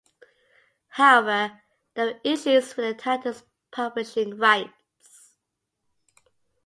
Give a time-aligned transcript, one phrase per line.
[0.87, 1.61] However,
[1.93, 5.35] there were issues with the title's publishing rights.